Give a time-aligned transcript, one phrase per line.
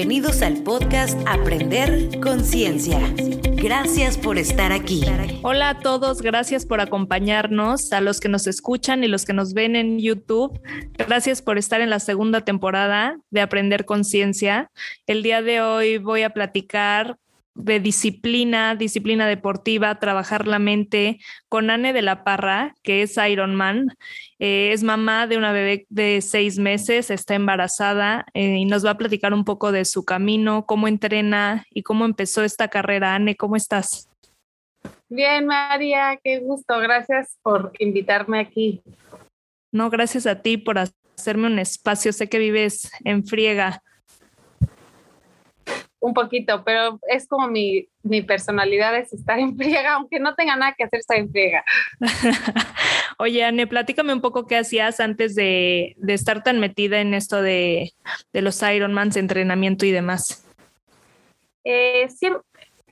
[0.00, 2.98] Bienvenidos al podcast Aprender Conciencia.
[3.52, 5.02] Gracias por estar aquí.
[5.42, 9.52] Hola a todos, gracias por acompañarnos, a los que nos escuchan y los que nos
[9.52, 10.58] ven en YouTube.
[10.96, 14.70] Gracias por estar en la segunda temporada de Aprender Conciencia.
[15.06, 17.18] El día de hoy voy a platicar
[17.62, 21.18] de disciplina, disciplina deportiva, trabajar la mente
[21.48, 23.88] con Anne de la Parra, que es Ironman.
[24.38, 28.90] Eh, es mamá de una bebé de seis meses, está embarazada eh, y nos va
[28.90, 33.14] a platicar un poco de su camino, cómo entrena y cómo empezó esta carrera.
[33.14, 34.08] Anne, ¿cómo estás?
[35.08, 36.78] Bien, María, qué gusto.
[36.78, 38.82] Gracias por invitarme aquí.
[39.72, 42.12] No, gracias a ti por hacerme un espacio.
[42.12, 43.82] Sé que vives en friega
[46.00, 50.56] un poquito, pero es como mi, mi personalidad es estar en friega, aunque no tenga
[50.56, 51.62] nada que hacer, estar en friega.
[53.18, 57.42] Oye, Anne, platícame un poco qué hacías antes de, de estar tan metida en esto
[57.42, 57.92] de,
[58.32, 60.46] de los Ironmans, entrenamiento y demás.
[61.64, 62.08] Eh,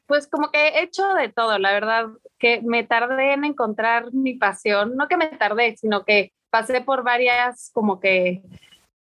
[0.07, 2.07] pues como que he hecho de todo, la verdad,
[2.39, 7.05] que me tardé en encontrar mi pasión, no que me tardé, sino que pasé por
[7.05, 8.43] varias como que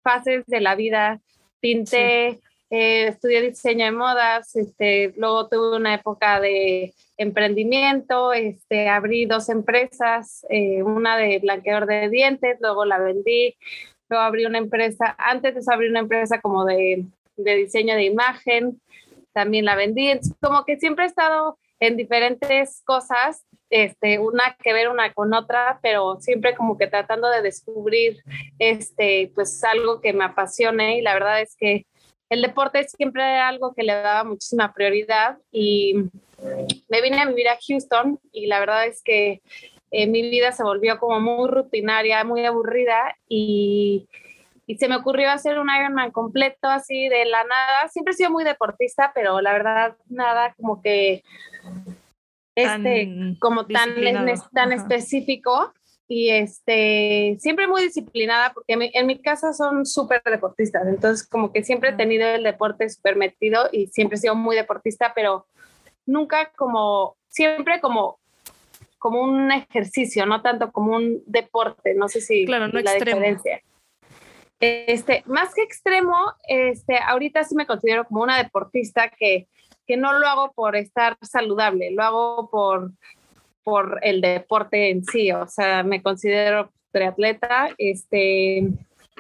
[0.03, 1.21] fases de la vida,
[1.61, 9.27] pinté, eh, estudié diseño de modas, este, luego tuve una época de emprendimiento, este, abrí
[9.27, 13.57] dos empresas, eh, una de blanqueador de dientes, luego la vendí,
[14.09, 18.05] luego abrí una empresa, antes de eso abrí una empresa como de, de diseño de
[18.05, 18.81] imagen,
[19.33, 24.89] también la vendí, como que siempre he estado en diferentes cosas, este, una que ver
[24.89, 28.19] una con otra, pero siempre como que tratando de descubrir
[28.59, 31.87] este, pues algo que me apasione y la verdad es que
[32.31, 35.95] el deporte siempre era algo que le daba muchísima prioridad y
[36.89, 39.41] me vine a vivir a Houston y la verdad es que
[39.91, 44.07] eh, mi vida se volvió como muy rutinaria, muy aburrida y,
[44.67, 47.89] y, se me ocurrió hacer un Ironman completo así de la nada.
[47.89, 51.23] Siempre he sido muy deportista, pero la verdad nada como que
[52.55, 53.95] este, como tan,
[54.53, 55.73] tan específico
[56.09, 61.63] y este, siempre muy disciplinada porque en mi, casa son súper deportistas, entonces como que
[61.63, 65.47] siempre he tenido el deporte súper metido y siempre he sido muy deportista, pero
[66.07, 68.19] nunca como, siempre como
[68.99, 73.21] como un ejercicio, no tanto como un deporte, no sé si claro, no la extremo.
[73.21, 73.63] diferencia.
[74.59, 76.17] Este, más que extremo,
[76.49, 79.47] este, ahorita sí me considero como una deportista que,
[79.87, 82.91] que no lo hago por estar saludable, lo hago por
[83.69, 88.67] por el deporte en sí, o sea, me considero triatleta, este,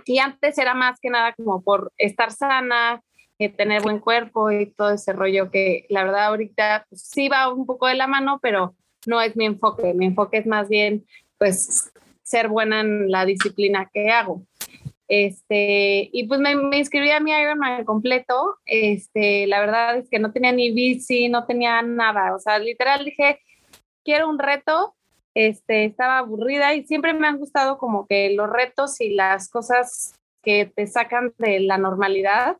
[0.06, 3.02] y antes era más que nada como por estar sana,
[3.38, 7.52] eh, tener buen cuerpo y todo ese rollo que la verdad ahorita pues, sí va
[7.52, 8.74] un poco de la mano, pero
[9.06, 11.04] no es mi enfoque, mi enfoque es más bien
[11.36, 11.92] pues
[12.22, 14.46] ser buena en la disciplina que hago.
[15.08, 18.56] Este, y pues me, me, inscribí a mi Ironman completo.
[18.64, 22.34] Este, la verdad es que no tenía ni bici, no tenía nada.
[22.34, 23.40] O sea, literal dije,
[24.08, 24.96] quiero un reto,
[25.34, 30.14] este, estaba aburrida y siempre me han gustado como que los retos y las cosas
[30.42, 32.56] que te sacan de la normalidad.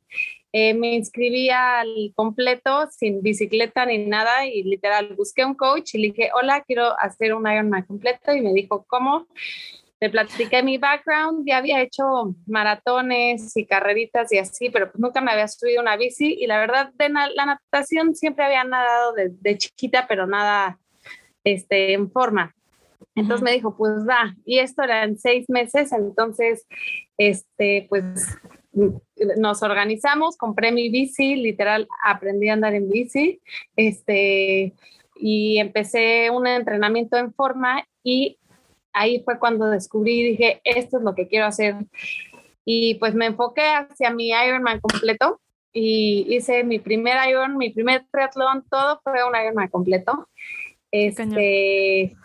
[0.52, 5.98] Eh, me inscribí al completo sin bicicleta ni nada y literal busqué un coach y
[5.98, 9.26] le dije, hola, quiero hacer un Ironman completo y me dijo, ¿cómo?
[10.00, 15.22] Le platiqué mi background, ya había hecho maratones y carreritas y así, pero pues nunca
[15.22, 19.56] me había subido una bici y la verdad de la natación siempre había nadado de
[19.56, 20.78] chiquita, pero nada
[21.52, 22.54] este, en forma.
[23.14, 26.66] Entonces me dijo, pues va, y esto era en seis meses, entonces,
[27.16, 28.38] este, pues
[29.36, 33.40] nos organizamos, compré mi bici, literal, aprendí a andar en bici,
[33.74, 34.72] este,
[35.16, 38.38] y empecé un entrenamiento en forma y
[38.92, 41.74] ahí fue cuando descubrí, dije, esto es lo que quiero hacer.
[42.64, 45.40] Y pues me enfoqué hacia mi Ironman completo
[45.72, 50.28] y hice mi primer Iron, mi primer triatlón, todo fue un Ironman completo.
[50.90, 52.16] Este,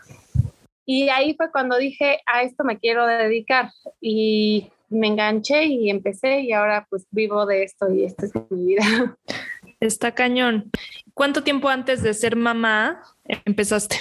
[0.86, 3.72] y ahí fue cuando dije, a esto me quiero dedicar.
[4.02, 8.66] Y me enganché y empecé y ahora pues vivo de esto y esta es mi
[8.66, 9.18] vida.
[9.80, 10.72] Está cañón.
[11.14, 13.02] ¿Cuánto tiempo antes de ser mamá
[13.46, 13.98] empezaste?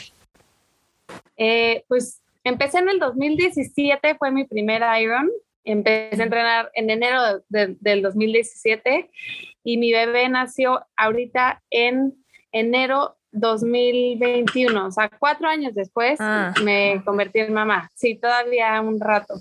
[1.36, 5.30] Eh, pues empecé en el 2017, fue mi primer Iron.
[5.64, 9.10] Empecé a entrenar en enero del 2017
[9.64, 12.14] y mi bebé nació ahorita en
[12.50, 16.54] enero 2021, o sea, cuatro años después ah.
[16.62, 17.90] me convertí en mamá.
[17.94, 19.34] Sí, todavía un rato.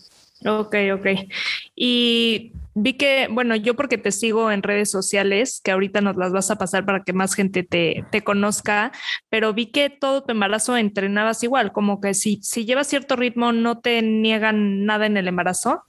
[0.45, 1.07] Ok, ok.
[1.75, 6.31] Y vi que, bueno, yo porque te sigo en redes sociales, que ahorita nos las
[6.31, 8.91] vas a pasar para que más gente te, te conozca,
[9.29, 13.51] pero vi que todo tu embarazo entrenabas igual, como que si, si llevas cierto ritmo,
[13.51, 15.83] ¿no te niegan nada en el embarazo?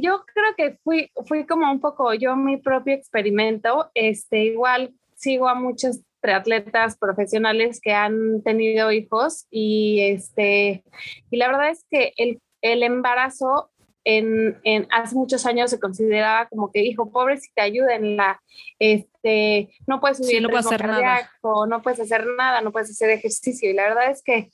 [0.00, 3.90] yo creo que fui, fui como un poco yo mi propio experimento.
[3.94, 10.84] Este, igual sigo a muchos triatletas profesionales que han tenido hijos y este
[11.30, 13.70] y la verdad es que el, el embarazo
[14.04, 17.70] en, en, hace muchos años se consideraba como que, hijo, pobre, si te
[18.00, 18.40] la
[18.78, 21.30] este, no puedes subir no puedes hacer nada.
[21.42, 23.68] no puedes hacer nada, no puedes hacer ejercicio.
[23.70, 24.50] Y la verdad es que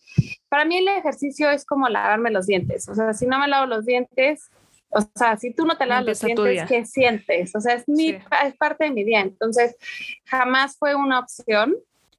[0.49, 2.89] para mí el ejercicio es como lavarme los dientes.
[2.89, 4.51] O sea, si no me lavo los dientes,
[4.95, 7.55] o sea, si tú no te lavas los dientes, ¿qué sientes?
[7.55, 9.21] O sea, es, mi, es parte de mi día.
[9.21, 9.77] Entonces,
[10.25, 11.75] jamás fue una opción.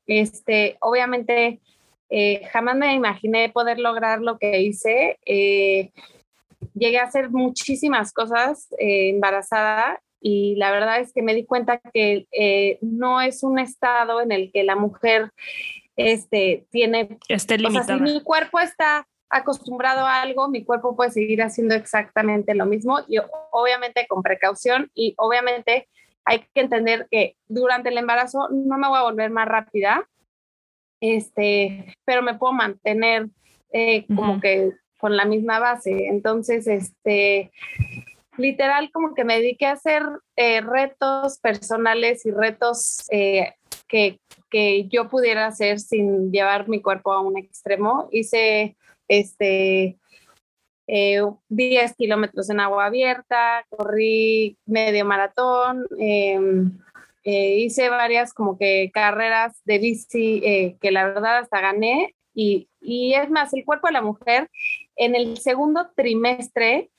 [0.07, 1.61] Este, obviamente,
[2.09, 5.17] eh, jamás me imaginé poder lograr lo que hice.
[5.25, 5.91] Eh,
[6.73, 11.79] llegué a hacer muchísimas cosas eh, embarazada y la verdad es que me di cuenta
[11.79, 15.31] que eh, no es un estado en el que la mujer
[15.95, 17.17] este, tiene...
[17.29, 17.81] Esté limitada.
[17.81, 22.55] O sea, si mi cuerpo está acostumbrado a algo, mi cuerpo puede seguir haciendo exactamente
[22.55, 23.17] lo mismo y
[23.51, 25.87] obviamente con precaución y obviamente
[26.25, 30.07] hay que entender que durante el embarazo no me voy a volver más rápida,
[30.99, 33.27] este, pero me puedo mantener
[33.71, 36.07] eh, como que con la misma base.
[36.07, 37.51] Entonces, este,
[38.37, 40.03] literal, como que me dediqué a hacer
[40.35, 43.53] eh, retos personales y retos eh,
[43.87, 44.19] que,
[44.49, 48.09] que, yo pudiera hacer sin llevar mi cuerpo a un extremo.
[48.11, 48.75] Hice
[49.07, 49.97] este,
[50.87, 51.37] 10
[51.91, 56.77] eh, kilómetros en agua abierta, corrí medio maratón, em,
[57.23, 62.13] hice varias como que carreras de bici que la verdad hasta gané.
[62.35, 64.49] Y, y es más, el cuerpo de la mujer
[64.95, 66.91] en el segundo trimestre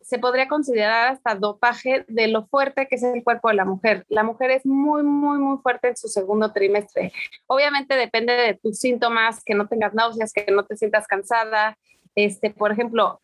[0.00, 4.04] se podría considerar hasta dopaje de lo fuerte que es el cuerpo de la mujer.
[4.08, 7.12] La mujer es muy, muy, muy fuerte en su segundo trimestre.
[7.46, 11.76] Obviamente depende de tus síntomas, que no tengas náuseas, que no te sientas cansada.
[12.14, 13.20] Este, por ejemplo,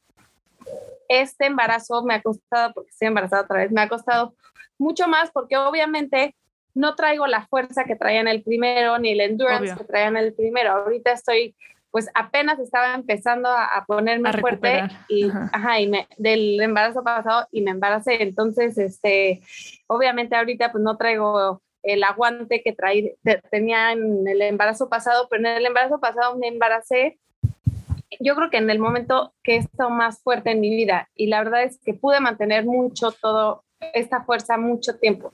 [1.09, 4.35] este embarazo me ha costado, porque estoy embarazada otra vez, me ha costado
[4.79, 6.37] mucho más porque obviamente
[6.75, 10.19] no traigo la fuerza que traía en el primero, ni el endurance que traía en
[10.19, 10.73] el primero.
[10.73, 11.57] Ahorita estoy
[11.97, 15.81] pues apenas estaba empezando a, ponerme fuerte y, ajá.
[15.81, 18.23] y me, del embarazo pasado y me embaracé.
[18.23, 19.41] Entonces, este,
[19.87, 23.15] obviamente ahorita pues no traigo el aguante que traí,
[23.51, 27.19] tenía en el embarazo pasado, pero en el embarazo pasado me embaracé.
[28.21, 31.29] Yo creo que en el momento que he estado más fuerte en mi vida y
[31.29, 33.65] la verdad es que pude mantener mucho todo
[33.95, 35.33] esta fuerza mucho tiempo.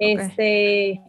[0.00, 1.00] Este,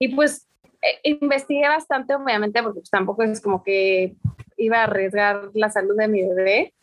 [0.00, 0.48] y pues
[0.82, 4.14] eh, investigué bastante, obviamente, porque pues, tampoco es como que
[4.56, 6.74] iba a arriesgar la salud de mi bebé,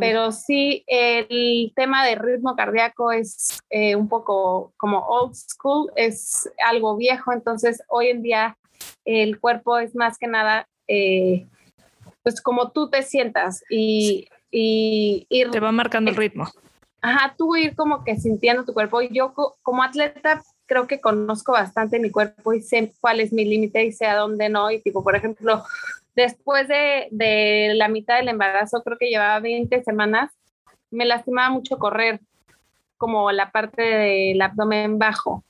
[0.00, 6.50] pero sí el tema de ritmo cardíaco es eh, un poco como old school, es
[6.66, 8.58] algo viejo, entonces hoy en día
[9.04, 11.46] el cuerpo es más que nada, eh,
[12.24, 15.50] pues como tú te sientas y, y ir...
[15.50, 16.48] Te va marcando el ritmo.
[17.00, 19.02] Ajá, tú ir como que sintiendo tu cuerpo.
[19.02, 23.44] Y yo como atleta creo que conozco bastante mi cuerpo y sé cuál es mi
[23.44, 24.70] límite y sé a dónde no.
[24.70, 25.62] Y tipo, por ejemplo,
[26.14, 30.32] después de, de, la mitad del embarazo, creo que llevaba 20 semanas,
[30.90, 32.20] me lastimaba mucho correr,
[32.96, 35.44] como la parte del abdomen bajo.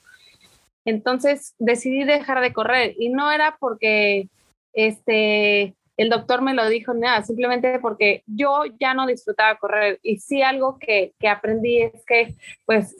[0.85, 4.29] Entonces decidí dejar de correr y no era porque
[4.75, 9.99] este, el doctor me lo dijo, nada, simplemente porque yo ya no disfrutaba correr.
[10.03, 12.35] Y sí algo que, que aprendí es que,
[12.67, 12.97] pues,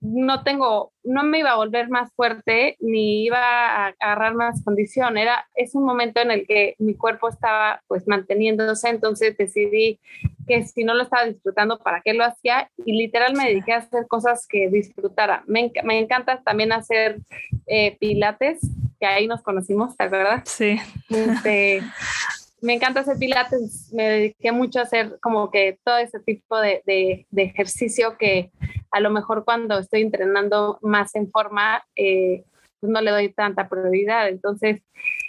[0.00, 5.18] no tengo, no me iba a volver más fuerte ni iba a agarrar más condición.
[5.18, 10.00] Era, es un momento en el que mi cuerpo estaba pues manteniéndose, entonces decidí
[10.46, 12.70] que si no lo estaba disfrutando, ¿para qué lo hacía?
[12.84, 15.44] Y literal me dediqué a hacer cosas que disfrutara.
[15.46, 17.18] Me, me encanta también hacer
[17.66, 18.60] eh, pilates,
[18.98, 20.42] que ahí nos conocimos, ¿te acuerdas?
[20.46, 20.78] Sí.
[21.08, 21.82] Este,
[22.60, 26.82] me encanta hacer pilates, me dediqué mucho a hacer como que todo ese tipo de,
[26.84, 28.50] de, ejercicio que
[28.90, 32.44] a lo mejor cuando estoy entrenando más en forma, eh,
[32.80, 34.28] pues no le doy tanta prioridad.
[34.28, 34.82] Entonces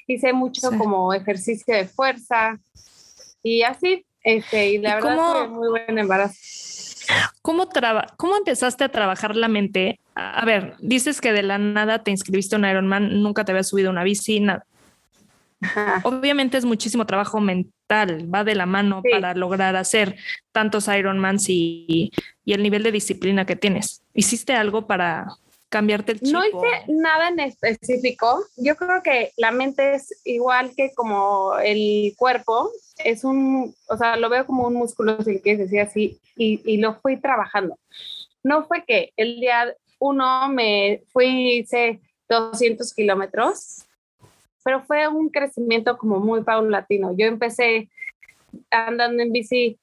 [0.08, 2.60] hice mucho como ejercicio de fuerza
[3.44, 6.36] y así, este, y la verdad fue muy buen embarazo.
[7.42, 7.68] ¿Cómo,
[8.18, 10.00] ¿Cómo empezaste a trabajar la mente?
[10.16, 13.64] A ver, dices que de la nada te inscribiste a un Ironman, nunca te había
[13.64, 14.66] subido una bici, nada
[16.04, 20.16] Obviamente es muchísimo trabajo mental, va de la mano para lograr hacer
[20.52, 22.12] tantos Ironmans y,
[22.44, 24.04] y el nivel de disciplina que tienes.
[24.14, 25.28] ¿Hiciste algo para
[25.70, 26.34] cambiarte el chip?
[26.34, 28.44] No hice nada en específico.
[28.58, 32.72] Yo creo que la mente es igual que como el cuerpo.
[32.98, 36.78] Es un, o sea, lo veo como un músculo, si quieres decir así, y, y
[36.78, 37.78] lo fui trabajando.
[38.44, 43.86] No fue que el día uno me fui, hice 200 kilómetros
[44.64, 47.16] pero fue un crecimiento como muy paulatino.
[47.18, 47.90] Yo empecé
[48.70, 49.80] andando en bici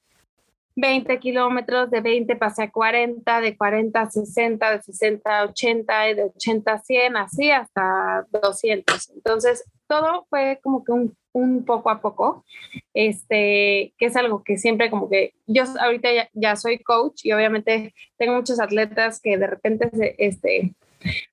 [0.79, 6.01] 20 kilómetros, de 20 pasé a 40, de 40 a 60, de 60 a 80,
[6.15, 9.09] de 80 a 100, así hasta 200.
[9.11, 12.45] Entonces, todo fue como que un, un poco a poco,
[12.93, 17.31] este, que es algo que siempre como que yo ahorita ya, ya, soy coach y
[17.33, 20.75] obviamente tengo muchos atletas que de repente, este,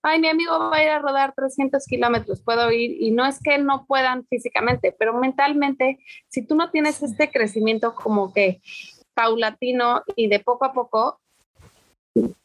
[0.02, 3.40] ay, mi amigo va a ir a rodar 300 kilómetros, puedo ir, y no es
[3.42, 5.98] que no puedan físicamente, pero mentalmente,
[6.28, 8.60] si tú no tienes este crecimiento como que
[9.16, 11.18] paulatino y de poco a poco,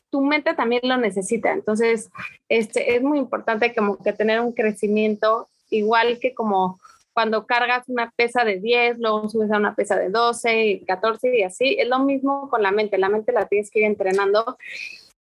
[0.10, 1.52] tu mente también lo necesita.
[1.52, 2.10] Entonces,
[2.48, 6.80] este, es muy importante como que tener un crecimiento igual que como
[7.14, 11.44] cuando cargas una pesa de 10, luego subes a una pesa de 12, 14 y
[11.44, 14.58] así, es lo mismo con la mente, la mente la tienes que ir entrenando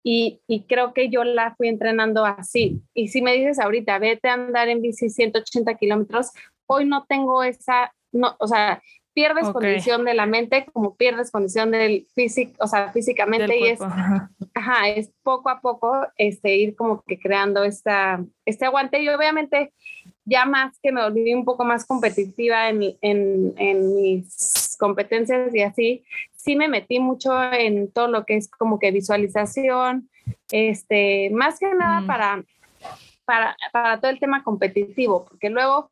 [0.02, 2.80] y, y, creo que yo la fui entrenando así.
[2.94, 6.30] Y si me dices ahorita, vete a andar en bici 180 kilómetros,
[6.66, 8.82] hoy no tengo esa, no, o sea,
[9.16, 13.80] pierdes condición de la mente como pierdes condición del físico, o sea, físicamente y es,
[13.80, 14.88] ajá.
[14.90, 19.72] es poco a poco este, ir como que creando esta, este aguante y obviamente
[20.26, 25.62] ya más que me volví un poco más competitiva en, en, en mis competencias y
[25.62, 26.04] así,
[26.36, 30.10] sí me metí mucho en todo lo que es como que visualización,
[30.52, 32.06] este, más que nada mm.
[32.06, 32.44] para,
[33.24, 35.88] para, para todo el tema competitivo, porque luego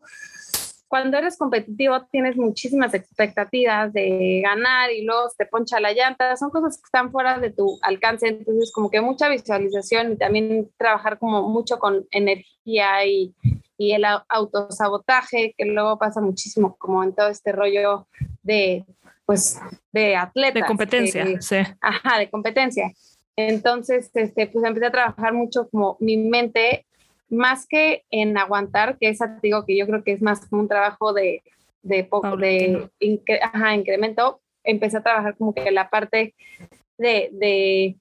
[0.95, 6.51] cuando eres competitivo tienes muchísimas expectativas de ganar y luego te poncha la llanta, son
[6.51, 11.19] cosas que están fuera de tu alcance, entonces como que mucha visualización y también trabajar
[11.19, 13.35] como mucho con energía y,
[13.77, 18.07] y el autosabotaje, que luego pasa muchísimo como en todo este rollo
[18.45, 18.85] de,
[19.27, 19.61] pues,
[19.91, 20.61] de atleta.
[20.61, 21.57] De competencia, sí.
[21.81, 22.93] Ajá, de competencia.
[23.35, 26.87] Entonces, este, pues empecé a trabajar mucho como mi mente
[27.35, 30.69] más que en aguantar, que es digo que yo creo que es más como un
[30.69, 31.43] trabajo de,
[31.83, 36.35] de poco, de incremento, empecé a trabajar como que la parte
[36.99, 37.97] de, de,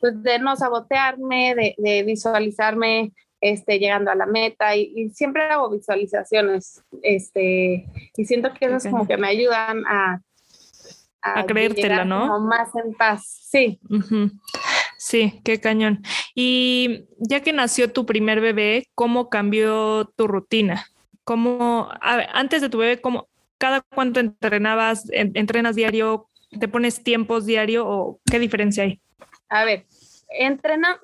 [0.00, 5.70] pues de no sabotearme, de, de, visualizarme este, llegando a la meta y, siempre hago
[5.70, 10.20] visualizaciones este, y siento que esas como que me ayudan a,
[11.22, 12.40] a, creértela, ¿no?
[12.40, 13.78] más en paz, sí.
[14.98, 16.02] Sí, qué cañón.
[16.34, 20.86] Y ya que nació tu primer bebé, ¿cómo cambió tu rutina?
[21.22, 23.28] ¿Cómo, antes de tu bebé, cómo,
[23.58, 26.28] cada cuánto entrenabas, entrenas diario,
[26.58, 29.00] te pones tiempos diario o qué diferencia hay?
[29.48, 29.86] A ver,
[30.30, 30.98] entrena,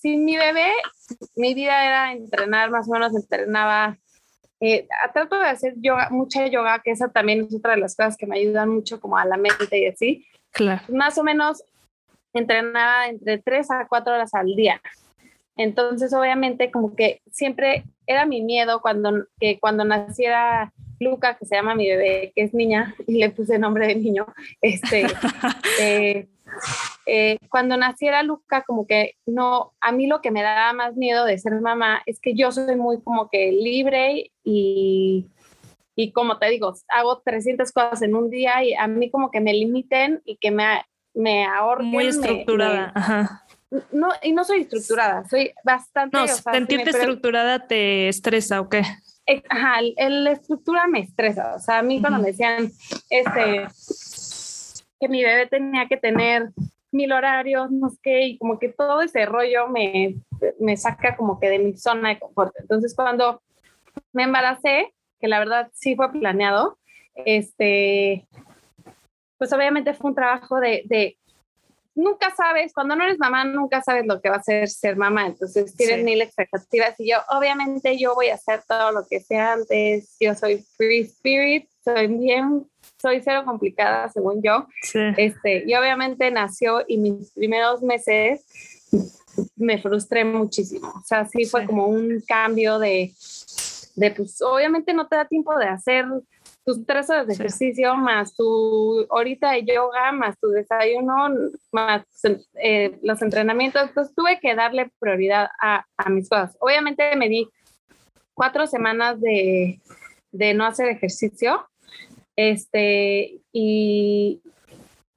[0.00, 0.72] sin mi bebé,
[1.36, 3.98] mi vida era entrenar, más o menos entrenaba,
[4.60, 8.16] eh, trato de hacer yoga, mucha yoga, que esa también es otra de las cosas
[8.16, 10.26] que me ayudan mucho como a la mente y así.
[10.50, 10.82] Claro.
[10.88, 11.62] Más o menos
[12.34, 14.80] entrenaba entre tres a cuatro horas al día.
[15.56, 21.54] Entonces, obviamente, como que siempre era mi miedo cuando, que cuando naciera Luca, que se
[21.54, 24.26] llama mi bebé, que es niña, y le puse nombre de niño,
[24.60, 25.06] este,
[25.80, 26.28] eh,
[27.06, 31.24] eh, cuando naciera Luca, como que no, a mí lo que me daba más miedo
[31.24, 35.26] de ser mamá es que yo soy muy como que libre y,
[35.94, 39.40] y como te digo, hago 300 cosas en un día y a mí como que
[39.40, 40.82] me limiten y que me,
[41.14, 41.88] me ahorquen.
[41.88, 43.46] Muy estructurada, ajá.
[43.92, 46.16] No, y no soy estructurada, soy bastante...
[46.16, 48.82] No, sentirte estructurada te estresa o qué?
[49.26, 51.54] Eh, ajá, la estructura me estresa.
[51.56, 52.70] O sea, a mí cuando me decían
[53.10, 53.66] este,
[55.00, 56.50] que mi bebé tenía que tener
[56.92, 60.16] mil horarios, no sé qué, y como que todo ese rollo me,
[60.60, 62.54] me saca como que de mi zona de confort.
[62.60, 63.42] Entonces, cuando
[64.12, 66.78] me embaracé, que la verdad sí fue planeado,
[67.14, 68.26] este,
[69.44, 71.18] pues obviamente fue un trabajo de, de,
[71.94, 75.26] nunca sabes, cuando no eres mamá, nunca sabes lo que va a ser ser mamá,
[75.26, 79.52] entonces tienes mil expectativas y yo, obviamente yo voy a hacer todo lo que sea
[79.52, 82.66] antes, yo soy free spirit, soy bien,
[82.98, 84.66] soy cero complicada según yo,
[85.18, 88.46] este, y obviamente nació y mis primeros meses
[89.56, 93.12] me frustré muchísimo, o sea, sí, fue como un cambio de,
[93.94, 96.06] de, pues obviamente no te da tiempo de hacer
[96.64, 101.28] tus tres horas de ejercicio, más tu horita de yoga, más tu desayuno,
[101.70, 102.04] más
[102.54, 103.82] eh, los entrenamientos.
[103.88, 106.56] Entonces tuve que darle prioridad a, a, mis cosas.
[106.60, 107.48] Obviamente me di
[108.32, 109.80] cuatro semanas de,
[110.32, 111.66] de no hacer ejercicio.
[112.36, 114.42] Este, y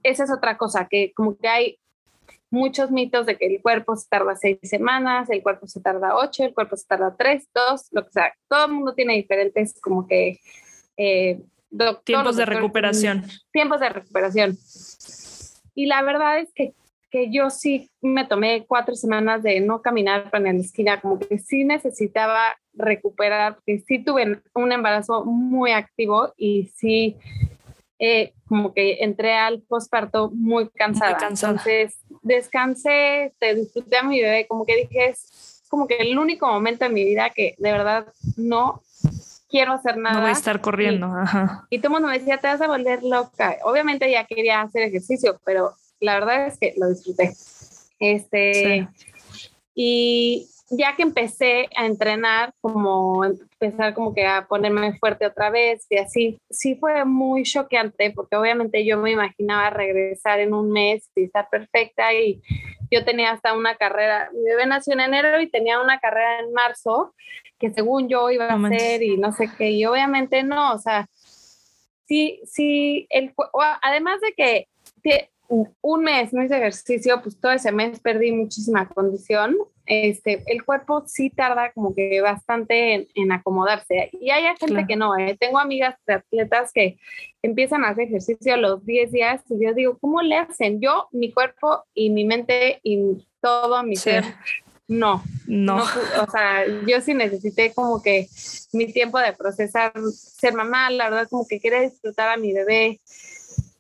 [0.03, 1.79] esa es otra cosa, que como que hay
[2.49, 6.43] muchos mitos de que el cuerpo se tarda seis semanas, el cuerpo se tarda ocho,
[6.43, 8.33] el cuerpo se tarda tres, dos, lo que sea.
[8.47, 10.39] Todo el mundo tiene diferentes como que
[10.97, 11.41] eh,
[12.03, 13.25] tiempos de recuperación.
[13.51, 14.57] Tiempos de recuperación.
[15.75, 16.73] Y la verdad es que,
[17.11, 21.37] que, yo sí me tomé cuatro semanas de no caminar para la esquina, como que
[21.37, 27.17] sí necesitaba recuperar, porque sí tuve un embarazo muy activo y sí
[27.99, 31.17] eh, como que entré al posparto muy cansada.
[31.29, 36.47] Entonces descansé, te disfruté a mi bebé, como que dije, es como que el único
[36.47, 38.81] momento en mi vida que de verdad no
[39.49, 40.15] quiero hacer nada.
[40.15, 41.07] No voy a estar corriendo.
[41.07, 41.67] Y, Ajá.
[41.69, 43.57] y todo el mundo me decía, te vas a volver loca.
[43.63, 47.33] Obviamente ya quería hacer ejercicio, pero la verdad es que lo disfruté.
[47.99, 48.87] Este,
[49.73, 55.85] y ya que empecé a entrenar, como empezar como que a ponerme fuerte otra vez
[55.89, 61.09] y así, sí fue muy choqueante porque obviamente yo me imaginaba regresar en un mes
[61.15, 62.41] y estar perfecta y
[62.91, 66.53] yo tenía hasta una carrera, mi bebé nació en enero y tenía una carrera en
[66.53, 67.13] marzo
[67.59, 71.07] que según yo iba a hacer y no sé qué, y obviamente no, o sea,
[72.05, 73.33] sí, sí, el,
[73.81, 74.67] además de que
[75.47, 79.55] un mes no hice ejercicio, pues todo ese mes perdí muchísima condición.
[79.85, 84.09] Este, el cuerpo sí tarda como que bastante en, acomodarse.
[84.19, 84.87] Y hay gente claro.
[84.87, 85.37] que no, ¿eh?
[85.39, 86.97] tengo amigas de atletas que
[87.41, 90.81] empiezan a hacer ejercicio a los 10 días y yo digo, ¿cómo le hacen?
[90.81, 94.03] Yo, mi cuerpo y mi mente y todo mi sí.
[94.03, 94.25] ser,
[94.89, 95.77] no, no.
[95.77, 95.83] no.
[96.21, 98.27] O sea, yo sí necesité como que
[98.73, 102.99] mi tiempo de procesar ser mamá, la verdad como que quería disfrutar a mi bebé.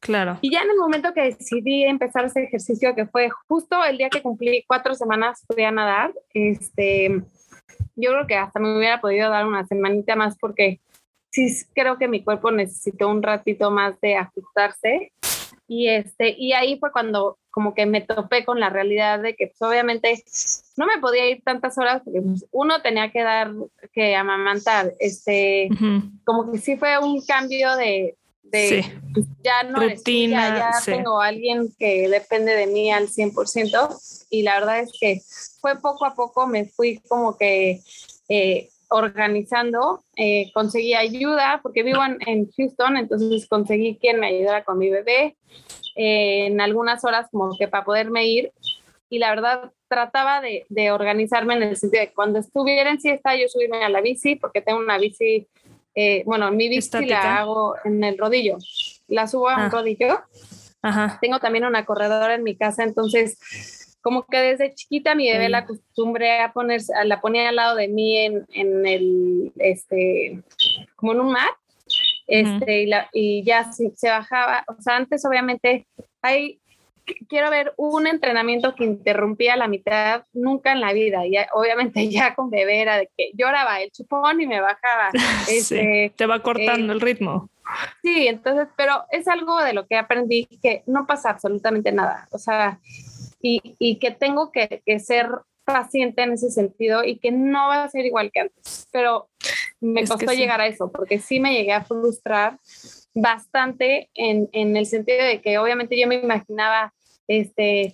[0.07, 0.39] Claro.
[0.39, 4.09] Y ya en el momento que decidí empezar ese ejercicio, que fue justo el día
[4.09, 7.21] que cumplí cuatro semanas, fui a nadar, este,
[7.97, 10.79] yo creo que hasta me hubiera podido dar una semanita más porque
[11.29, 15.11] sí creo que mi cuerpo necesitó un ratito más de ajustarse.
[15.67, 19.47] Y, este, y ahí fue cuando como que me topé con la realidad de que
[19.47, 20.23] pues, obviamente
[20.77, 23.51] no me podía ir tantas horas porque pues, uno tenía que dar,
[23.91, 24.93] que amamantar.
[24.99, 26.11] Este, uh -huh.
[26.23, 28.15] Como que sí fue un cambio de,
[28.51, 29.25] de sí.
[29.43, 30.91] ya no rutina, eres, ya, sí.
[30.91, 35.21] tengo alguien que depende de mí al 100% y la verdad es que
[35.59, 37.81] fue poco a poco me fui como que
[38.29, 44.63] eh, organizando, eh, conseguí ayuda porque vivo en, en, Houston, entonces conseguí quien me ayudara
[44.63, 45.35] con mi bebé
[45.95, 48.51] eh, en algunas horas como que para poderme ir
[49.09, 52.99] y la verdad trataba de, de organizarme en el sentido de que cuando estuviera en
[52.99, 55.47] siesta yo subirme a la bici porque tengo una bici
[55.99, 57.23] eh, bueno, mi bici Estática.
[57.23, 58.57] la hago en el rodillo,
[59.07, 59.65] la subo a Ah.
[59.65, 60.21] un rodillo.
[60.83, 61.17] Ajá.
[61.19, 65.51] Tengo también una corredora en mi casa, entonces como que desde chiquita mi bebé Mm.
[65.51, 70.41] la acostumbré a ponerse, la ponía al lado de mí en, en el, este,
[70.95, 71.49] como en un mat,
[72.27, 75.87] este, y, la, y ya se, se bajaba, o sea, antes obviamente
[76.21, 76.59] hay,
[77.27, 82.35] quiero ver un entrenamiento que interrumpía la mitad, nunca en la vida, y obviamente ya
[82.35, 85.09] con bebé era de que lloraba el chupón y me bajaba.
[85.47, 87.49] Sí, Este, te va cortando eh, el ritmo.
[88.01, 92.27] Sí, entonces, pero es algo de lo que aprendí que no pasa absolutamente nada.
[92.31, 92.79] O sea,
[93.41, 95.29] y, y que tengo que, que, ser
[95.63, 98.87] paciente en ese sentido y que no va a ser igual que antes.
[98.91, 99.29] Pero
[99.79, 100.37] me Es costó sí.
[100.37, 102.57] llegar a eso porque sí me llegué a frustrar
[103.13, 106.93] bastante en, en el sentido de que obviamente yo me imaginaba
[107.27, 107.91] este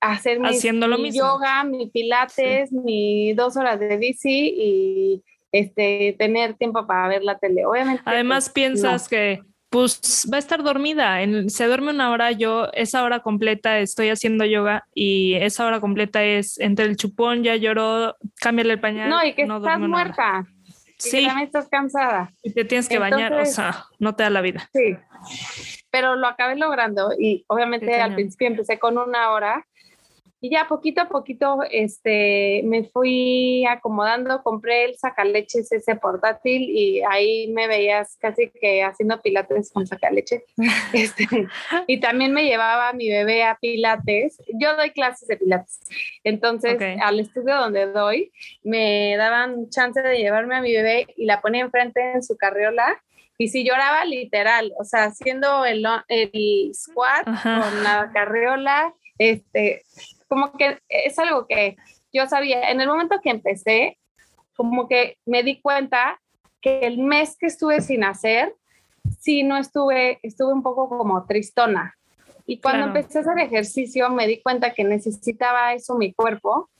[0.00, 1.20] hacer mi, Haciendo lo mi mismo.
[1.22, 5.22] yoga, mi pilates, mi dos horas de bici y
[5.52, 7.64] este tener tiempo para ver la tele.
[7.64, 8.02] Obviamente.
[8.04, 9.08] Además pues, piensas no.
[9.08, 11.22] que pues va a estar dormida.
[11.22, 15.80] En- se duerme una hora, yo esa hora completa estoy haciendo yoga y esa hora
[15.80, 19.08] completa es entre el chupón, ya lloró, cámbiale el pañal.
[19.10, 20.44] No, y que no estás muerta.
[20.46, 22.32] Y que Sí, también estás cansada.
[22.42, 24.70] y te tienes que bañar, o sea, no te da la vida.
[24.72, 24.96] Sí.
[25.94, 29.64] Pero lo acabé logrando y obviamente al principio empecé con una hora
[30.44, 37.00] y ya poquito a poquito este, me fui acomodando, compré el sacaleches ese portátil y
[37.08, 40.44] ahí me veías casi que haciendo pilates con sacaleche.
[40.92, 41.26] Este,
[41.86, 44.36] y también me llevaba a mi bebé a pilates.
[44.60, 45.80] Yo doy clases de pilates.
[46.24, 48.30] Entonces, al estudio donde doy,
[48.62, 53.00] me daban chance de llevarme a mi bebé y la ponía enfrente en su carriola
[53.38, 57.60] y si lloraba literal, o sea, haciendo el, el squat Ajá.
[57.60, 59.82] con la carriola, este,
[60.28, 61.76] como que es algo que
[62.12, 63.98] yo sabía, en el momento que empecé,
[64.56, 66.20] como que me di cuenta
[66.60, 68.54] que el mes que estuve sin hacer,
[69.18, 71.94] sí no estuve, estuve un poco como tristona.
[72.46, 72.98] Y cuando Claro.
[73.00, 76.70] empecé a hacer ejercicio, me di cuenta que necesitaba eso mi cuerpo.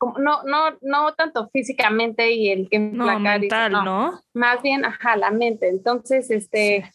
[0.00, 4.18] Como, no, no, no tanto físicamente y el que No, mental, ¿no?
[4.32, 5.68] más bien, ajá, la mente.
[5.68, 6.90] Entonces, este,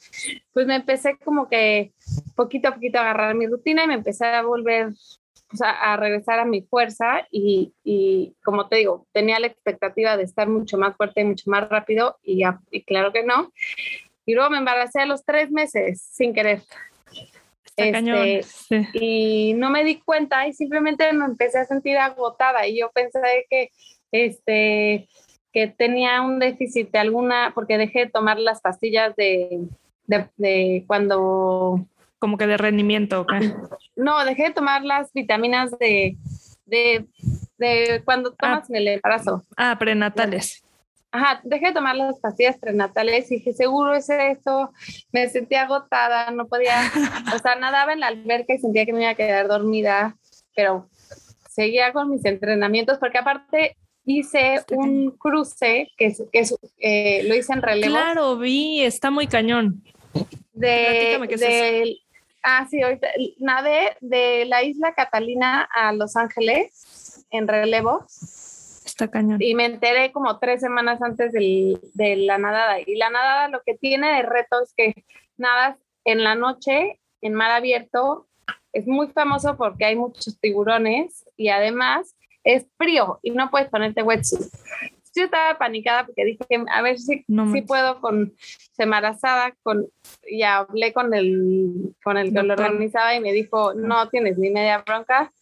[0.52, 1.94] pues me empecé como que
[2.36, 4.90] poquito a poquito a agarrar mi rutina y me empecé a volver,
[5.50, 10.18] pues, a, a regresar a mi fuerza y, y, como te digo, tenía la expectativa
[10.18, 12.42] de estar mucho más fuerte y mucho más rápido y,
[12.72, 13.52] y claro que no.
[14.26, 16.64] Y luego me embaracé a los tres meses sin querer
[17.76, 18.44] Está Este, cañón.
[18.44, 18.88] Sí.
[18.94, 23.20] y no me di cuenta y simplemente me empecé a sentir agotada y yo pensé
[23.50, 23.70] que
[24.12, 25.08] este
[25.52, 29.68] que tenía un déficit de alguna porque dejé de tomar las pastillas de
[30.08, 31.86] de, cuando...
[32.20, 33.26] Como que de rendimiento.
[33.96, 36.18] No, dejé de tomar las vitaminas de,
[36.66, 37.06] de,
[37.58, 38.68] de cuando tomas ah.
[38.70, 39.44] en el embarazo.
[39.58, 40.65] Ah, prenatales.
[41.16, 44.74] Ajá, dejé de tomar las pastillas prenatales y dije, seguro es eso.
[45.14, 46.76] Me sentía agotada, no podía,
[47.34, 50.18] o sea, nadaba en la alberca y sentía que me iba a quedar dormida,
[50.56, 50.90] pero
[51.50, 56.46] seguía con mis entrenamientos porque aparte hice un cruce que, que
[56.80, 57.96] eh, lo hice en relevo.
[57.96, 59.82] Claro, vi, está muy cañón.
[60.52, 61.98] De, de
[62.44, 63.08] ah, sí, ahorita
[63.40, 68.06] nadé de la isla Catalina a Los Ángeles en relevo.
[68.96, 69.42] Está cañón.
[69.42, 72.80] Y me enteré como tres semanas antes del, de la nadada.
[72.80, 75.04] Y la nadada lo que tiene de reto es que
[75.36, 78.26] nadas en la noche en mar abierto.
[78.72, 84.02] Es muy famoso porque hay muchos tiburones y además es frío y no puedes ponerte
[84.02, 84.48] wetsuit.
[85.14, 88.34] Yo estaba panicada porque dije, a ver si, si puedo con
[88.78, 89.88] embarazada, con,
[90.26, 94.52] y hablé con el, con el que lo organizaba y me dijo, no tienes ni
[94.52, 95.34] media bronca.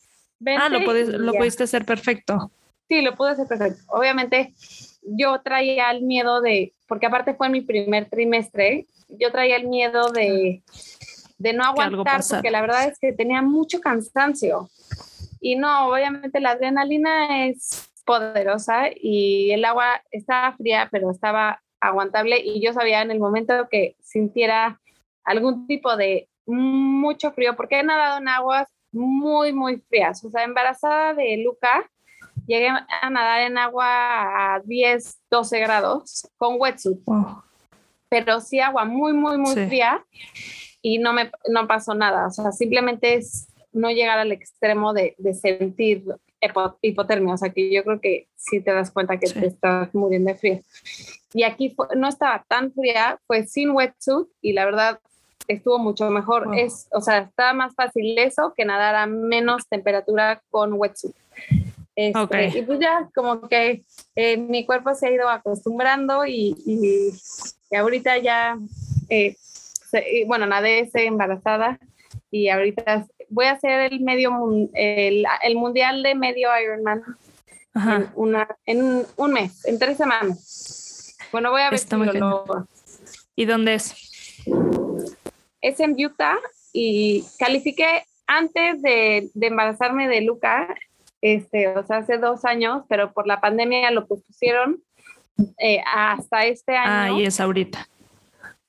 [0.47, 2.51] ah, lo, lo pudiste hacer perfecto.
[2.87, 3.81] Sí, lo pude hacer perfecto.
[3.87, 4.53] Obviamente
[5.01, 9.67] yo traía el miedo de, porque aparte fue en mi primer trimestre, yo traía el
[9.67, 10.63] miedo de,
[11.37, 14.69] de no aguantar, porque la verdad es que tenía mucho cansancio.
[15.39, 22.39] Y no, obviamente la adrenalina es poderosa y el agua estaba fría, pero estaba aguantable
[22.39, 24.79] y yo sabía en el momento que sintiera
[25.25, 30.23] algún tipo de mucho frío, porque he nadado en aguas muy, muy frías.
[30.23, 31.89] O sea, embarazada de Luca,
[32.47, 36.99] llegué a nadar en agua a 10, 12 grados con wetsuit.
[38.09, 40.03] Pero sí agua muy, muy, muy fría
[40.81, 42.27] y no me no pasó nada.
[42.27, 46.05] O sea, simplemente es no llegar al extremo de, de sentir
[46.81, 50.31] hipotermia, o sea que yo creo que sí te das cuenta que te estás muriendo
[50.31, 50.59] de frío.
[51.33, 54.99] Y aquí no estaba tan fría, fue sin wetsuit y la verdad
[55.47, 56.49] estuvo mucho mejor.
[56.57, 61.15] Es, o sea, estaba más fácil eso que nadar a menos temperatura con wetsuit.
[61.95, 63.83] Este, Y pues ya como que
[64.15, 68.57] eh, mi cuerpo se ha ido acostumbrando y, y, ahorita ya,
[69.09, 69.35] eh,
[70.25, 71.79] bueno, nadé embarazada
[72.31, 74.31] y ahorita voy a hacer el medio
[74.73, 77.03] el, el mundial de medio Ironman
[77.75, 81.15] En, una, en un mes, en tres semanas.
[81.31, 82.67] Bueno, voy a ver si lo,
[83.35, 83.95] ¿Y dónde es?
[85.61, 86.37] Es en Utah
[86.71, 90.75] y califiqué antes de, de, embarazarme de Luca,
[91.23, 94.83] este, o sea, hace dos años, pero por la pandemia lo pusieron
[95.57, 97.15] eh, hasta este año.
[97.15, 97.87] Ah, y es ahorita.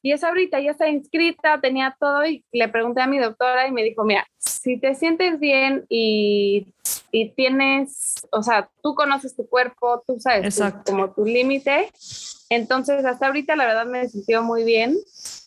[0.02, 3.72] Y es ahorita, ya está inscrita, tenía todo y le pregunté a mi doctora y
[3.72, 6.72] me dijo, mira, si te sientes bien y,
[7.10, 11.90] y tienes, o sea, tú conoces tu cuerpo, tú sabes como tu límite,
[12.50, 14.96] entonces hasta ahorita la verdad me sentido muy bien,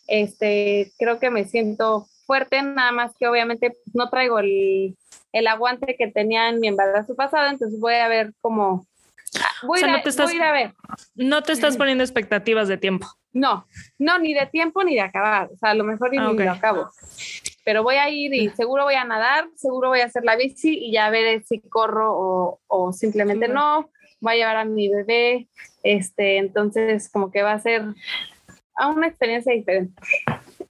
[0.08, 4.94] este, creo que me siento fuerte, nada más que obviamente no traigo el,
[5.32, 8.86] el aguante que tenía en mi embarazo pasado, entonces voy a ver cómo,
[9.62, 10.72] Voy, a, ir a ver.
[11.14, 13.06] No te estás poniendo expectativas de tiempo.
[13.32, 13.66] No,
[13.98, 15.50] no, ni de tiempo ni de acabar.
[15.52, 16.88] O sea, a lo mejor ni, lo acabo.
[17.64, 20.78] Pero voy a ir y seguro voy a nadar, seguro voy a hacer la bici
[20.78, 23.90] y ya ver si corro o, o simplemente no.
[24.20, 25.48] Voy a llevar a mi bebé.
[25.82, 27.82] Este, entonces, como que va a ser
[28.78, 30.00] una experiencia diferente.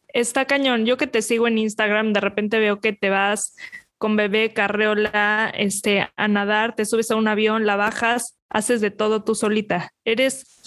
[0.08, 0.86] Está cañón.
[0.86, 3.54] Yo que te sigo en Instagram, de repente veo que te vas
[3.98, 8.90] con bebé, carreola, este, a nadar, te subes a un avión, la bajas, haces de
[8.90, 9.92] todo tú solita.
[10.04, 10.62] Eres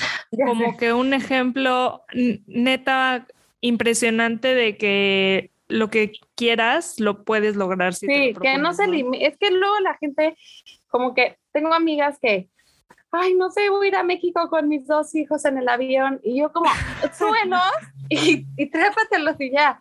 [0.45, 2.03] como que un ejemplo
[2.45, 3.25] neta
[3.61, 7.93] impresionante de que lo que quieras lo puedes lograr.
[7.93, 9.25] sí, que no se limite.
[9.25, 10.35] Es que luego la gente,
[10.89, 12.49] como que tengo amigas que,
[13.11, 16.19] ay, no sé, voy a ir a México con mis dos hijos en el avión.
[16.23, 16.69] Y yo como,
[17.17, 17.61] súbelos
[18.09, 19.79] y, y trépatelos y ya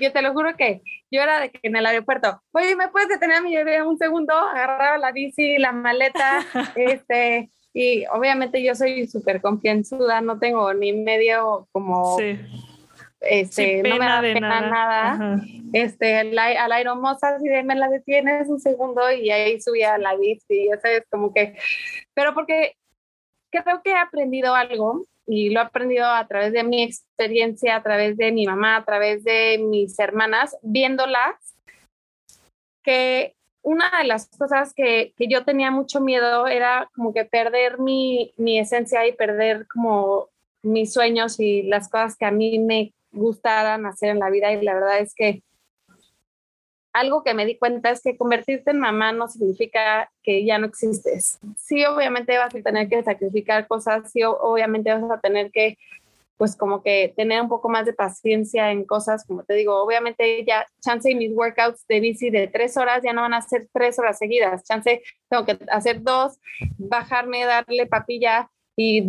[0.00, 3.08] yo te lo juro que yo era de que en el aeropuerto, oye, ¿me puedes
[3.08, 4.34] detener a mi bebé un segundo?
[4.34, 6.40] Agarraba la bici, la maleta,
[6.76, 12.16] este, y obviamente yo soy súper confianzuda, no tengo ni medio como...
[13.26, 15.40] Este, no me da pena nada.
[15.72, 20.68] Este, al, al aeromoza, si me la detienes un segundo y ahí subía la bici,
[20.68, 21.56] ya sabes, como que,
[22.12, 22.76] pero porque
[23.50, 27.82] creo que he aprendido algo y lo he aprendido a través de mi experiencia, a
[27.82, 31.34] través de mi mamá, a través de mis hermanas, viéndolas,
[32.82, 37.78] que una de las cosas que, que yo tenía mucho miedo era como que perder
[37.78, 40.28] mi, mi esencia y perder como
[40.62, 44.62] mis sueños y las cosas que a mí me gustaran hacer en la vida y
[44.62, 45.42] la verdad es que
[46.94, 50.66] algo que me di cuenta es que convertirte en mamá no significa que ya no
[50.66, 51.40] existes.
[51.58, 55.76] Sí, obviamente vas a tener que sacrificar cosas, sí, obviamente vas a tener que
[56.36, 60.44] pues como que tener un poco más de paciencia en cosas, como te digo, obviamente
[60.44, 63.68] ya chance y mis workouts de bici de tres horas ya no van a ser
[63.72, 66.38] tres horas seguidas, chance tengo que hacer dos,
[66.76, 69.04] bajarme, darle papilla y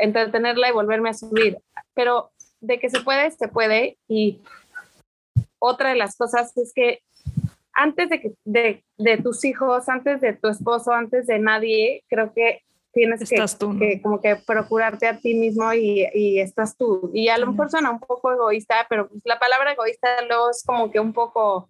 [0.00, 1.58] entretenerla y volverme a subir,
[1.94, 4.40] pero de que se puede, se puede y
[5.58, 7.00] otra de las cosas es que
[7.72, 12.32] antes de, que, de, de tus hijos, antes de tu esposo, antes de nadie, creo
[12.32, 17.10] que tienes que, como que procurarte a ti mismo y, y estás tú.
[17.14, 20.62] Y a lo mejor suena un poco egoísta, pero pues la palabra egoísta luego es
[20.64, 21.68] como que un poco,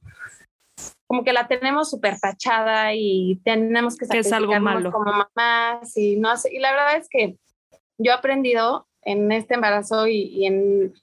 [1.07, 4.91] como que la tenemos súper tachada y tenemos que es algo malo.
[4.91, 6.55] como mamás y no sé.
[6.55, 7.37] Y la verdad es que
[7.99, 10.95] yo he aprendido en este embarazo y, y en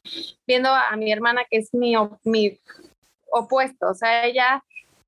[0.47, 2.59] viendo a mi hermana que es mi, mi
[3.31, 4.63] opuesto, o sea, ella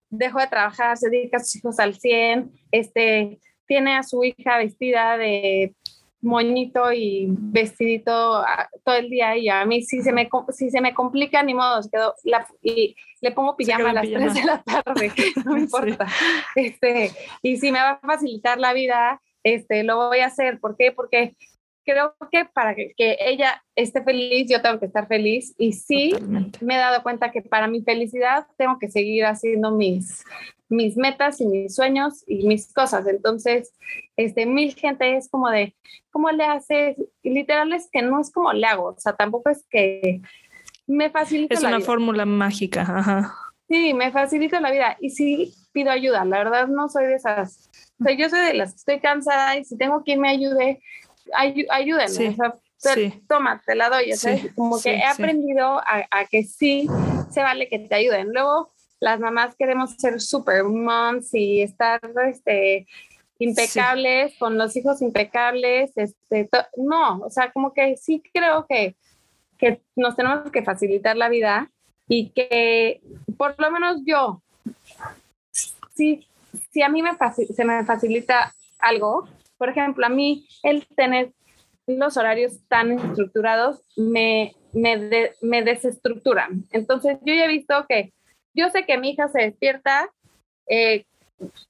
[0.10, 4.58] dejó de trabajar, se dedica a sus hijos al 100, este, tiene a su hija
[4.58, 5.76] vestida de
[6.22, 10.82] moñito y vestidito ah, todo el día y a mí si se me, si se
[10.82, 14.62] me complica ni modo, quedo la, y le pongo pijama a las 3 de la
[14.64, 15.12] tarde,
[15.46, 16.08] no me importa.
[16.56, 20.60] Este, y si me va a facilitar la vida, este, lo voy a hacer.
[20.60, 20.92] ¿Por qué?
[20.92, 21.36] Porque
[21.86, 25.54] creo que para que, ella esté feliz, yo tengo que estar feliz.
[25.58, 26.14] Y sí,
[26.62, 30.24] me he dado cuenta que para mi felicidad tengo que seguir haciendo mis,
[30.70, 33.08] mis metas y mis sueños y mis cosas.
[33.08, 33.74] Entonces,
[34.16, 35.76] este, mil gente es como de,
[36.12, 36.98] ¿cómo le haces?
[37.24, 40.22] Y literal es que no es como le hago, o sea, tampoco es que
[40.88, 41.54] me facilita.
[41.54, 43.36] Es una fórmula mágica, ajá.
[43.68, 47.70] Sí, me facilita la vida y sí pido ayuda, la verdad no soy de esas.
[48.00, 50.82] O sea, yo soy de las que estoy cansada y si tengo quien me ayude,
[51.34, 52.30] ay, ayúdenme.
[52.30, 52.34] O
[52.82, 54.12] sea, toma, te la doy.
[54.56, 56.88] como que he aprendido a, a que sí
[57.32, 58.30] se vale que te ayuden.
[58.32, 62.88] Luego, las mamás queremos ser super moms y estar este,
[63.40, 65.92] impecables, con los hijos impecables.
[65.96, 68.96] Este, no, o sea, como que sí creo que,
[69.58, 71.72] que nos tenemos que facilitar la vida
[72.08, 73.02] y que
[73.38, 74.42] por lo menos yo,
[75.94, 76.28] si,
[76.72, 77.12] si a mí me
[77.56, 79.28] se me facilita algo,
[79.60, 81.32] por ejemplo, a mí el tener
[81.86, 86.64] los horarios tan estructurados me, me, me desestructuran.
[86.72, 88.14] Entonces, yo ya he visto que
[88.54, 90.10] yo sé que mi hija se despierta,
[90.68, 91.06] eh,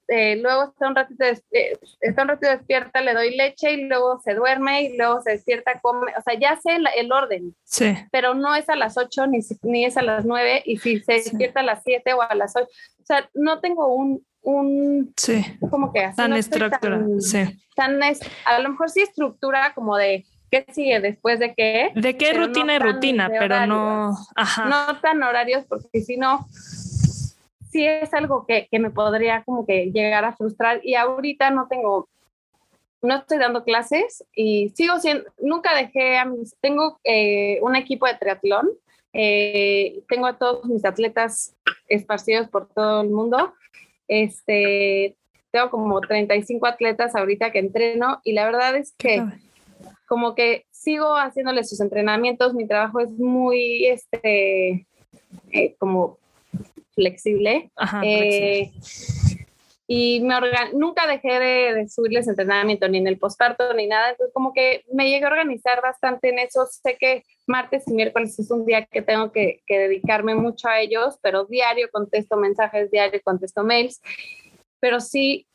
[0.08, 4.20] eh, luego está un, ratito eh, está un ratito despierta, le doy leche y luego
[4.20, 7.94] se duerme y luego se despierta, come, o sea, ya sé el, orden, sí.
[8.10, 11.14] pero no es a las 8 ni, ni es a las 9 y si se
[11.14, 15.44] despierta a las 7 o a las 8, o sea, no tengo un, un sí.
[15.70, 17.44] como que así tan estructura, sí.
[17.76, 21.92] Tan es, a lo mejor sí estructura como de qué sigue después de qué.
[21.94, 24.64] De qué rutina y rutina, pero no, ajá.
[24.66, 26.46] No tan horarios porque si no
[27.70, 31.68] sí es algo que, que, me podría como que llegar a frustrar y ahorita no
[31.68, 32.08] tengo,
[33.02, 38.06] no estoy dando clases y sigo siendo, nunca dejé a mis, tengo eh, un equipo
[38.06, 38.70] de triatlón,
[39.12, 41.54] eh, tengo a todos mis atletas
[41.88, 43.54] esparcidos por todo el mundo,
[44.10, 45.16] este,
[45.52, 49.22] tengo como 35 atletas ahorita que entreno y la verdad es que
[50.06, 54.86] como que sigo haciéndoles sus entrenamientos, mi trabajo es muy, este,
[55.52, 56.18] eh, como
[56.94, 57.70] flexible.
[58.02, 58.72] Eh,
[59.92, 60.36] y me
[60.72, 64.10] nunca dejé de, subirles entrenamiento, ni en el posparto, ni nada.
[64.10, 66.64] Entonces, como que me llegué a organizar bastante en eso.
[66.64, 71.18] Sé que martes y miércoles es un día que tengo que, dedicarme mucho a ellos,
[71.22, 74.00] pero diario contesto mensajes, diario contesto mails.
[74.78, 75.48] Pero sí,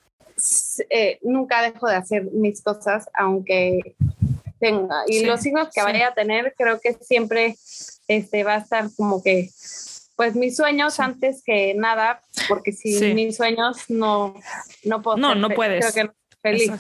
[0.90, 3.96] eh, nunca dejo de hacer mis cosas, aunque
[4.60, 5.04] tenga.
[5.08, 7.56] Y los hijos que vaya a tener, creo que siempre
[8.10, 9.50] este, va a estar como que
[10.16, 14.36] pues mis sueños antes que nada, porque si mis sueños no,
[14.84, 15.18] no puedo.
[15.18, 15.94] No, no puedes.
[16.42, 16.72] feliz.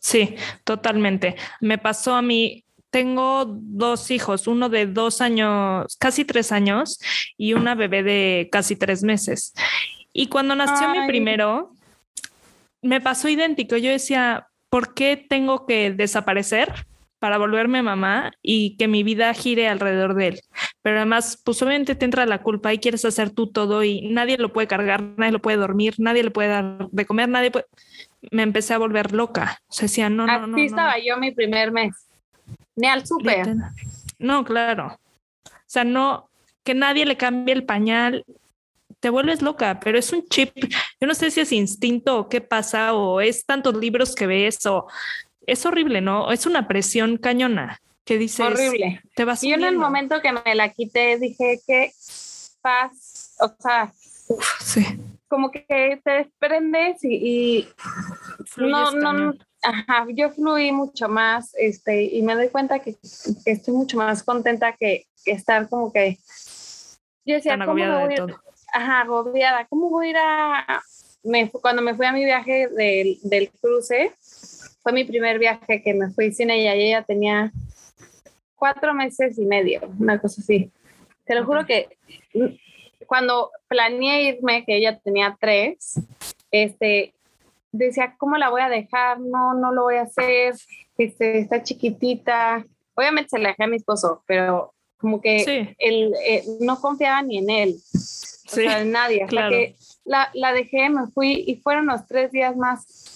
[0.00, 1.36] Sí, totalmente.
[1.60, 7.00] Me pasó a mí, tengo dos hijos, uno de dos años, casi tres años,
[7.36, 9.54] y una bebé de casi tres meses.
[10.12, 11.72] Y cuando nació mi primero,
[12.82, 13.76] me pasó idéntico.
[13.76, 16.86] Yo decía, ¿por qué tengo que desaparecer?
[17.18, 20.40] Para volverme mamá y que mi vida gire alrededor de él.
[20.82, 24.38] Pero además, pues obviamente te entra la culpa y quieres hacer tú todo y nadie
[24.38, 27.66] lo puede cargar, nadie lo puede dormir, nadie le puede dar de comer, nadie puede...
[28.30, 29.60] Me empecé a volver loca.
[29.68, 30.56] O sea, decía, no, no, no.
[30.56, 31.94] Así estaba yo mi primer mes.
[32.74, 33.54] Ni al súper.
[34.18, 34.98] No, claro.
[35.44, 36.28] O sea, no,
[36.64, 38.24] que nadie le cambie el pañal,
[39.00, 40.50] te vuelves loca, pero es un chip.
[41.00, 44.66] Yo no sé si es instinto o qué pasa, o es tantos libros que ves,
[44.66, 44.86] o
[45.50, 46.30] es horrible, ¿no?
[46.32, 48.46] Es una presión cañona que dices.
[48.46, 49.00] Horrible.
[49.14, 51.92] Te vas y en el momento que me la quité dije que
[52.60, 53.92] paz, o sea,
[54.60, 54.84] sí.
[55.28, 57.68] como que te desprendes y,
[58.56, 62.94] no, no, ajá, yo fluí mucho más, este, y me doy cuenta que,
[63.44, 66.18] que estoy mucho más contenta que, que estar como que,
[67.24, 68.42] yo decía, Tan ¿cómo agobiada de voy a ir- todo.
[68.72, 70.82] Ajá, agobiada, ¿cómo voy a ir a,
[71.22, 74.12] me, cuando me fui a mi viaje del, del cruce,
[74.82, 77.52] fue mi primer viaje que me fui sin ella y ella tenía
[78.54, 80.70] cuatro meses y medio, una cosa así.
[81.24, 81.88] Te lo juro que
[83.06, 86.00] cuando planeé irme, que ella tenía tres,
[86.50, 87.14] este,
[87.72, 89.20] decía, ¿cómo la voy a dejar?
[89.20, 90.54] No, no lo voy a hacer,
[90.96, 92.64] este, está chiquitita.
[92.94, 97.22] Obviamente se la dejé a mi esposo, pero como que Sí, él eh, no confiaba
[97.22, 98.62] ni en él, o sí.
[98.62, 99.22] sea, en nadie.
[99.22, 99.50] Hasta claro.
[99.50, 103.07] que la, la dejé, me fui y fueron los tres días más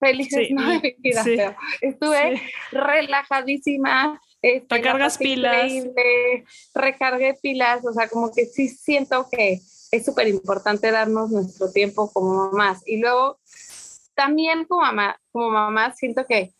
[0.00, 0.66] felices Sí, ¿no?
[0.68, 1.22] de mi vida.
[1.22, 1.36] sí.
[1.80, 2.42] estuve Sí.
[2.72, 4.20] relajadísima.
[4.42, 5.70] este, Recargas pilas.
[5.70, 9.60] increíble, recargué pilas, o sea, como que sí siento que
[9.92, 12.82] es súper importante darnos nuestro tiempo como mamás.
[12.86, 13.38] Y luego,
[14.14, 16.52] también como mamá, como mamá siento que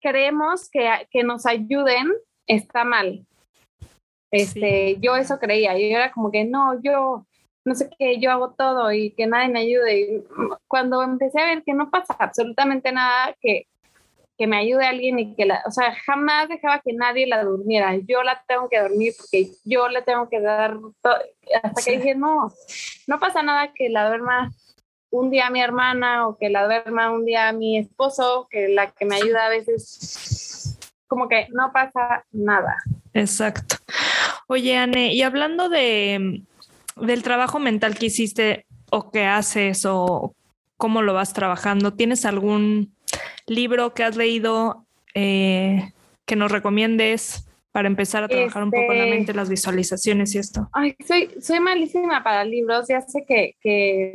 [0.00, 2.12] creemos que, que nos ayuden
[2.46, 3.26] está mal.
[4.30, 7.26] Este, yo eso creía, yo era como que no, yo
[7.64, 10.00] no sé qué, yo hago todo y que nadie me ayude.
[10.00, 10.24] Y
[10.68, 13.66] cuando empecé a ver que no pasa absolutamente nada, que,
[14.36, 17.96] que me ayude alguien y que la, o sea, jamás dejaba que nadie la durmiera.
[18.06, 21.16] Yo la tengo que dormir porque yo le tengo que dar, to-
[21.62, 22.50] hasta que dije, no,
[23.06, 24.50] no pasa nada que la duerma
[25.10, 29.04] un día mi hermana o que la duerma un día mi esposo, que la que
[29.04, 32.76] me ayuda a veces, como que no pasa nada.
[33.12, 33.76] Exacto.
[34.48, 36.42] Oye, Anne, y hablando de
[36.96, 40.34] del trabajo mental que hiciste o que haces o
[40.76, 42.94] cómo lo vas trabajando, ¿tienes algún
[43.46, 45.92] libro que has leído eh,
[46.26, 50.38] que nos recomiendes para empezar a trabajar un poco la Este- mente, las visualizaciones y
[50.38, 50.68] esto?
[50.72, 54.12] Ay, soy, soy malísima para libros, ya sé que, que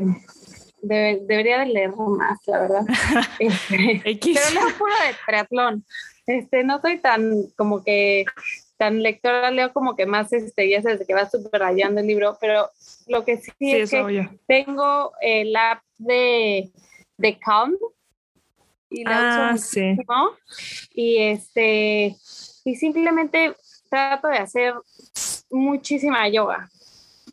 [0.82, 2.82] debe- debería de leer más, la verdad.
[3.40, 5.86] Este, pero leo puro de triatlón.
[6.26, 8.26] Este, no soy tan como que
[8.80, 12.70] tan lectora, leo como que más, este, ya sabes, que va subrayando el libro, pero
[13.08, 16.72] lo que sí, Sí, es que tengo el app de,
[17.18, 17.76] de Calm
[18.90, 19.82] y la Ah, uso sí.
[19.82, 20.32] muchísimo.
[20.94, 22.16] Y este,
[22.64, 23.54] y simplemente
[23.90, 24.74] trato de hacer
[25.50, 26.70] muchísima yoga.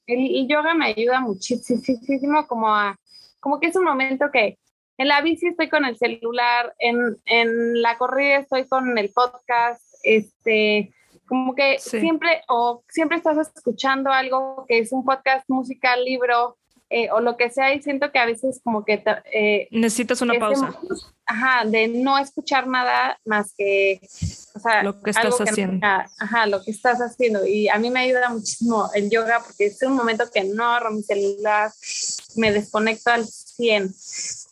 [0.04, 2.98] El, el yoga me ayuda muchísimo como a,
[3.38, 4.58] como que es un momento que
[4.98, 9.80] en la bici estoy con el celular, en, en la corrida estoy con el podcast,
[10.02, 10.92] este,
[11.28, 12.00] como que Sí.
[12.00, 16.56] siempre, o siempre estás escuchando algo que es un podcast musical, libro,
[16.88, 20.38] eh, o lo que sea, y siento que a veces como que eh, Necesitas una
[20.38, 20.72] pausa,
[21.28, 23.98] Ajá, de no escuchar nada más que,
[24.54, 25.84] o sea, lo que estás algo que- haciendo.
[25.84, 27.44] ajá, lo que estás haciendo.
[27.44, 30.92] Y a mí me ayuda muchísimo el yoga porque es un momento que no agarro
[30.92, 31.72] mi celular,
[32.36, 33.92] me desconecto al 100.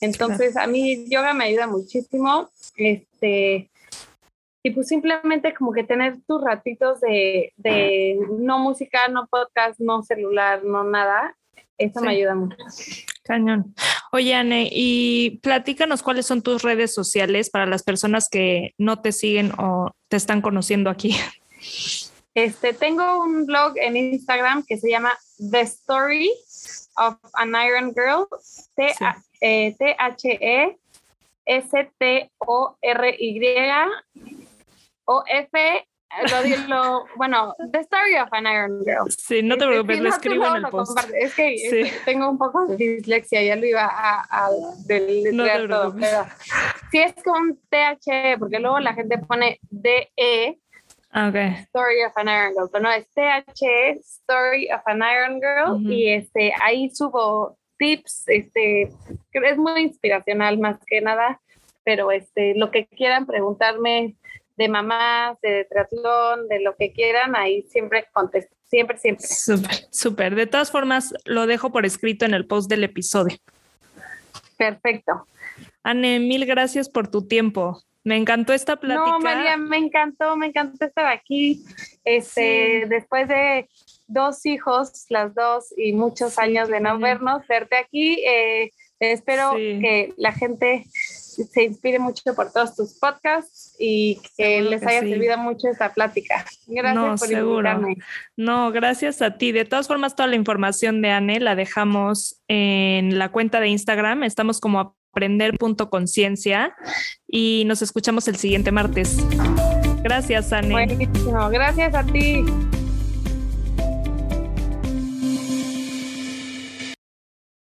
[0.00, 2.50] Entonces, a mí yoga me ayuda muchísimo.
[2.76, 3.70] Este,
[4.64, 10.02] y pues simplemente como que tener tus ratitos de, de no música, no podcast, no
[10.02, 11.36] celular, no nada.
[11.76, 12.06] Eso Sí.
[12.06, 12.56] me ayuda mucho.
[13.24, 13.74] Cañón.
[14.12, 19.12] Oye, Anne, y platícanos cuáles son tus redes sociales para las personas que no te
[19.12, 21.16] siguen o te están conociendo aquí.
[22.34, 25.12] Este, tengo un blog en Instagram que se llama
[25.50, 26.30] The Story
[26.96, 28.26] of an Iron Girl,
[28.76, 29.04] T- Sí.
[29.40, 29.76] eh,
[35.06, 35.86] T-H-E-S-T-O-R-Y O-F,
[36.30, 39.10] lo digo, bueno, The Story of an Iron Girl.
[39.10, 40.98] Sí, no te Este, preocupes, sí, lo escribo en el lo post.
[41.14, 41.82] Es que Sí.
[42.04, 44.48] tengo un poco de dislexia, ya lo iba a, a
[45.32, 46.10] No todo, preocupes.
[46.10, 46.24] pero
[46.90, 50.58] sí es con T-H, porque luego la gente pone D-E,
[51.16, 51.36] Ah, ok.
[51.68, 55.88] Story of an Iron Girl, pero no, es TH Story of an Iron Girl Ujú.
[55.92, 58.90] y este, ahí subo tips, este,
[59.32, 61.40] es muy inspiracional más que nada,
[61.84, 64.16] pero este, lo que quieran preguntarme
[64.56, 69.26] de mamás, de triatlón, de lo que quieran, ahí siempre contesto, siempre, siempre.
[69.26, 70.34] Súper, súper.
[70.34, 73.36] De todas formas, lo dejo por escrito en el post del episodio.
[74.56, 75.26] Perfecto.
[75.82, 77.82] Anne, mil gracias por tu tiempo.
[78.04, 79.06] Me encantó esta plática.
[79.06, 81.64] No, María, me encantó, me encantó estar aquí.
[82.04, 82.88] Este, Sí.
[82.88, 83.68] después de
[84.06, 88.22] dos hijos, las dos, y muchos años de no vernos, verte aquí.
[88.26, 88.70] eh,
[89.00, 89.78] espero Sí.
[89.80, 90.84] que la gente
[91.42, 95.08] se inspire mucho por todos tus podcasts y que Seguro les que haya sí.
[95.10, 96.44] servido mucho esta plática.
[96.66, 97.56] Gracias No, por seguro.
[97.72, 97.96] invitarme.
[98.36, 99.52] No, gracias a ti.
[99.52, 104.22] De todas formas, toda la información de Anne la dejamos en la cuenta de Instagram.
[104.22, 106.74] Estamos como aprender.conciencia
[107.28, 109.16] y nos escuchamos el siguiente martes.
[110.02, 110.72] Gracias, Anne.
[110.72, 111.48] Buenísimo.
[111.50, 112.42] Gracias a ti.